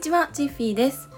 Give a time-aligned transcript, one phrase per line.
[0.00, 1.10] にちは、ジッフィーです。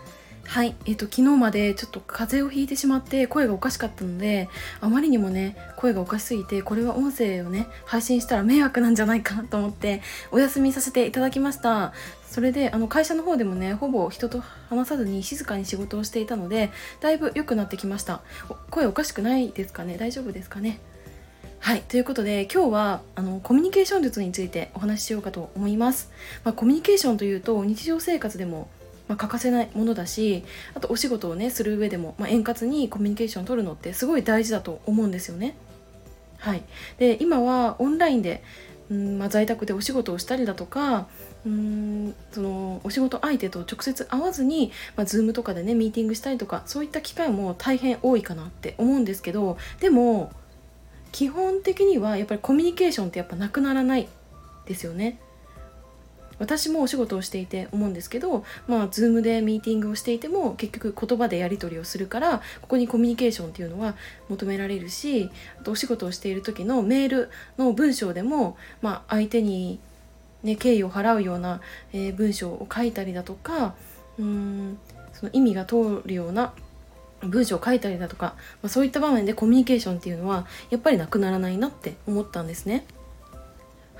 [0.44, 4.48] はい、えっと昨日までちょっと風邪をひいてしまって声がおかしかったので、
[4.80, 11.92] あまりにもね声がおかしすぎてこれは音声をね配信したら迷惑なんじゃないかなと思ってお休みさせていただきました。
[12.26, 18.20] それであの会社の方でもねほぼ人と話さずに静かに仕事をしていたのでだいぶ良くなってきました
[18.70, 19.96] 声おかしくないですかね？
[19.96, 20.80] 大丈夫ですかね？
[21.64, 26.10] はいということで今日はあのコミュニケーション術についてお話ししようかと思います、
[26.42, 28.68] まあ、コミュニケーションというと日常生活でも
[29.08, 35.56] まあ、欠かせないものだしあとお仕事をねする上でも、まあ、円滑にコミュニケーションを取るのってすごい大事だと思うんですよね。
[36.38, 36.62] はい、
[36.98, 38.42] で今はオンラインで
[38.90, 41.06] うんまあ、在宅でお仕事をしたりだとか
[41.46, 50.32] うんそのお仕事相手と直接会わずに、まあ、Zoom とかでねミーティングしたりとかそういった機会も大変多いかなって思うんですけどでも
[51.12, 54.08] 基本的にはやっぱりコミュニケーションってやっぱなくならない
[54.66, 55.18] ですよね。
[56.38, 63.94] 私もお仕事をしていて思うんですけどまあ Zoom でミーティングをしていても結局言葉でやり取りをするからここにコミュニケーションっていうのは
[64.28, 69.78] 求められるしあとお仕事をしている時のメールの文章でも、まあ、相手に、
[70.42, 71.60] ね、敬意を払うような、
[71.92, 73.74] えー、文章を書いたりだとか
[74.18, 74.78] うーん
[75.12, 76.54] その意味が通るような
[77.22, 82.84] 文章を書いたりだとか、まあ、そういった場面でコミュニケーションっていうのはやっぱりなくならないなって思ったんですね。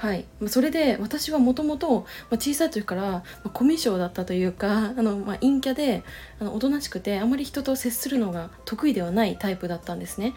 [0.03, 6.03] はい、それで私はもともと小さい時からコミュ障だったというか あの、まあ、陰キャで
[6.41, 10.35] あのおとなしくてあまり人と接するのが得意ではないタイプだったんですね。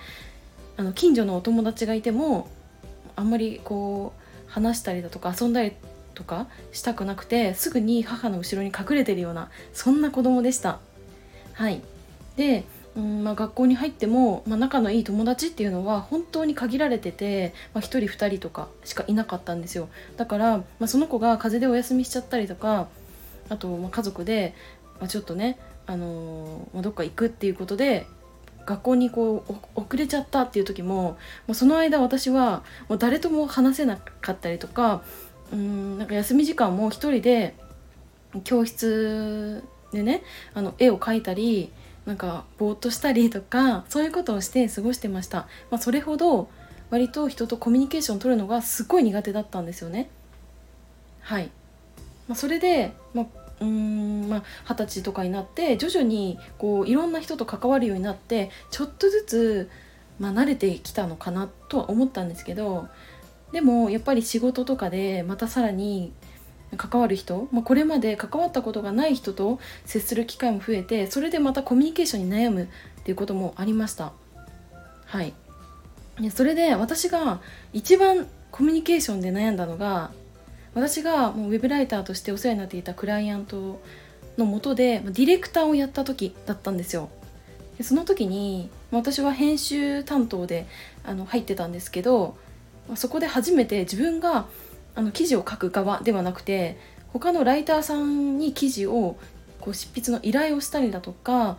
[0.78, 2.48] あの近所のお友達がいても
[3.16, 5.72] あんまりこう話したりだとか遊んだり
[6.14, 10.80] とかしたくなくてすぐに母の後ろに隠れてるようなそんな子供でした。
[11.54, 11.82] はい
[12.36, 19.90] でうんまあ、学校に入っても、まあ、仲のいい友達っていうのは本当に限られてて、まあ、1人2人とかしかいなかったんですよ。
[20.16, 22.88] だから、まあ、その子が風邪でお休みしちゃったりとか
[23.50, 24.56] あと、まあ、家族で、
[25.00, 28.08] まあ、ちょっとね、あの、まあ、どっか行くっていうことで
[28.66, 35.04] 学校にこう遅れちゃったっていう時も、まあ、その間私はもう誰とも話せなかったりとか
[35.52, 37.56] うんなんか休み時間も1人で
[38.44, 41.72] 教室でねあの絵を描いたり
[42.06, 46.50] なんかぼーっとしたりとかそういうことをして過ごしてました、まあ、それほど
[46.92, 50.10] 割と人とコミュニケーションを取るのがすごい苦手だったんですよね。
[51.22, 51.50] はい、
[52.28, 53.26] まあ、それで、まあ、
[53.62, 59.70] うんまあ二十歳とかになって徐々にこういろんな人と関わるようになってちょっとずつ、
[60.20, 62.88] まあ、慣れてきたのかなとは思ったんですけど
[63.52, 66.12] でもやっぱり仕事とかでまたさらに
[66.78, 72.68] 関わる人、まあ、これまで関わったことがない人と接する機会も増えてそれでまたコミュニケーションに悩むっ
[73.04, 74.14] ていうこともありました。
[75.06, 75.34] はい。
[76.32, 77.42] それで私が
[77.74, 80.12] 一番コミュニケーションで悩んだのが
[80.74, 83.82] 私がもうウェブライターとしてお世話になっていたクライアント
[84.38, 87.10] のもとでディレクターをやった時だったんですよ。
[87.78, 90.68] でその時に私は編集担当で
[91.04, 92.38] あの入ってたんですけど
[92.96, 94.46] そこで初めて自分が
[94.96, 96.78] あの記事を書く側ではなくて
[97.14, 99.18] 他のライターさんに記事を
[99.60, 101.58] こう執筆の依頼をしたりだとか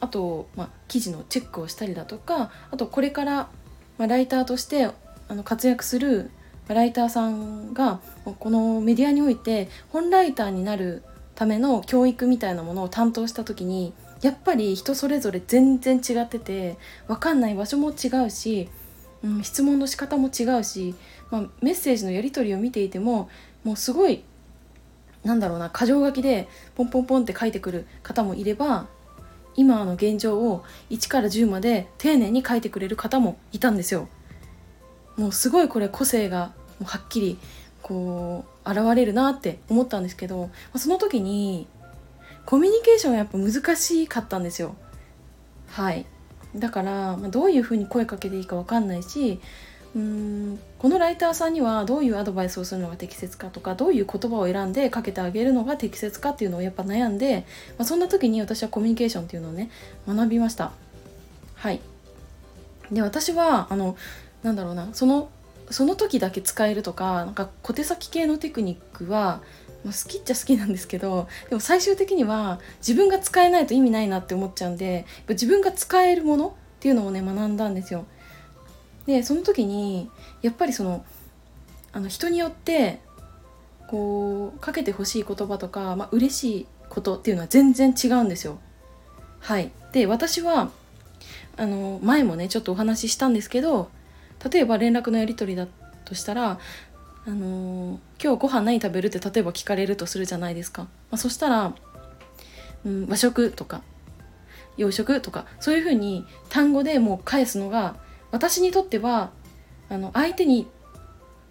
[0.00, 3.48] あと、まあ、記事のチェックをしたりだとかあとこれから、
[3.98, 4.94] まあ、ライターとしてあ
[5.34, 6.30] の活躍する
[6.68, 11.02] ライターさんがこのメディアにおいて本ライターになる
[11.34, 13.92] ための教育みたいなものを担当した時に
[14.22, 18.68] やっぱり人それぞれ全然違ってて分かんない場所も違うし
[19.24, 20.94] うん、質問の仕方も違うし、
[21.30, 23.28] まあ、メッセージのやり取りを見ていても
[23.64, 24.22] もうすごい
[25.24, 28.86] なんだろうな箇条書きでポンポンポンって書いてくる方もいれば
[29.56, 34.08] 今の現状を1から10まで丁寧に書いてくれる方もいたんですよ。
[35.16, 36.52] もうすごいこれ個性が
[36.84, 37.38] はっきり
[37.82, 41.68] こう現れるなって思ったんですけどその時に
[42.44, 44.74] コミュニケーションはやっぱ難しかったんですよ。
[45.68, 46.06] はい
[46.56, 49.40] だから、どういうふうに声かけていいか分かんないし
[49.94, 57.46] うーんこのライターさんにはどういうアドバイスをするのが適切かとかどういう言葉を選んでかけてあげるのが適切かっていうのをやっぱ悩んで、
[57.78, 59.70] まあ、そんな時に私はコミュニケーションっていうのをね
[60.06, 60.72] 学びました
[61.54, 61.80] はい
[62.92, 63.96] で私はあの
[64.42, 65.30] なんだろうなその
[65.70, 69.40] その時だけ使えるとかなんか小手先系のテクニックは
[69.84, 78.04] 好きっちゃ好きなんですけどでも最終的には自分が使えないと意味ないなって思っちゃうんで自分が使えるものっていうのをね学んだんですよ。
[79.06, 80.10] でその時に
[80.42, 81.04] やっぱりその
[81.92, 83.00] あの人によって
[83.88, 88.58] こうかけてほしい言葉とか、まあ嬉しいことっていうのは全然違うんですよ。
[89.40, 90.70] はい、で私は
[91.56, 93.90] あの前もねちょっとお話ししたんですけど
[94.50, 95.68] 例えば連絡のやり取りだ
[96.04, 96.58] としたら
[97.26, 101.74] あの、今日ご飯何食べるって例えば聞かれるとするじゃないですか、まあ、そしたら
[102.84, 103.82] うん、和食とか
[104.76, 107.96] 洋食とかそういうふうに単語でもう返すのが
[108.34, 109.30] 私にとっては
[109.88, 110.66] あの相手に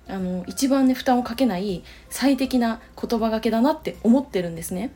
[0.06, 4.94] あの一番ね負担をかけない最適な言葉がけだなって思ってるんですね。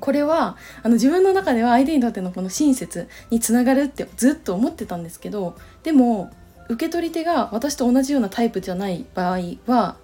[0.00, 6.32] これはあの自分の中では相手にとってのこの親切につながるってずっと思ってたんですけどでも
[6.68, 9.96] 受け取り手が私と同じようなタイプじゃない場合は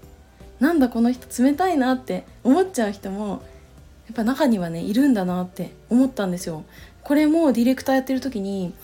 [0.60, 3.42] なんだこの人冷たいなって思っちゃう人も
[4.06, 6.64] やっぱ中にはねいるんだなって思ったんですよ。
[7.02, 8.74] これもディレクターやってる時に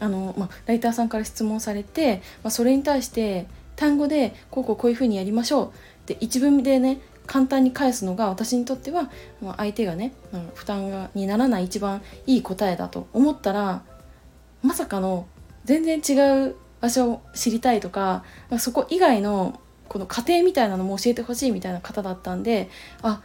[0.00, 3.46] あの、まあ、ライターさんから質問されて、まあ、それに対して
[3.76, 5.70] 単語でこうこうこういうふうにやりましょうっ
[6.06, 9.10] て一文でね簡単に返すのが私にとっては
[9.40, 13.82] まあ相手がねうん負担がにならない一番いい答えだと思ったら
[14.62, 15.26] まさかの
[15.64, 19.58] 全然違う場所を知りたいとかまあそこ以外の
[19.88, 22.68] この過程みたいなのも教えてほしいみたいな方だったんで
[23.02, 23.22] あ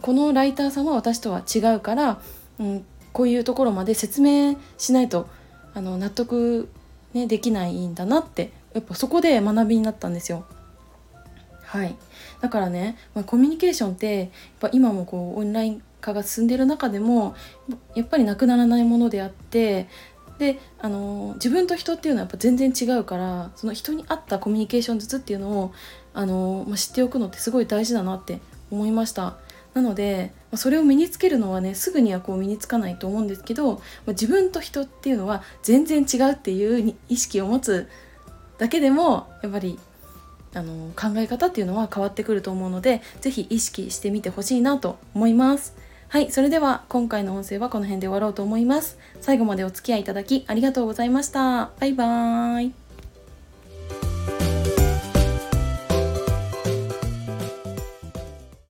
[0.00, 2.20] このライターさんは私とは違うから、
[2.58, 5.28] うん、こういうところまで説明しないと
[5.74, 6.68] あの納得、
[7.14, 10.44] ね、できないんだなってやっぱそこで学びになったんですよ。
[11.64, 11.96] はい、
[12.40, 14.28] だからね、まあ、コミュニケーションってやっ
[14.58, 17.36] ぱ今もこうオンライン化が進んでる中でも
[17.94, 19.86] やっぱりなくならないものであって
[20.38, 25.72] であの自分と人っていうのはやっぱ全然違うからその人に合ったコミュニケーション術っていうのを
[26.14, 28.40] あの、まあ、知っておくのってすごい大事だなって
[28.70, 29.36] 思いました。
[29.74, 37.88] なのでそれを身につけるのはねすぐにはこう身につかないと思うんですけど自分と人っていうのは全然違うっていう意識を持つ
[38.58, 39.78] だけでもやっぱり
[40.52, 45.76] あの考え方っていうのは変わってくると思うので是非意識してみてほしいなと思います。
[46.08, 48.98] はい、それでは今回の音声はこの辺で終わろうと思います。
[49.20, 51.70] 最後までお付き合いいただきありがとうございました。
[51.78, 52.79] バイバーイ。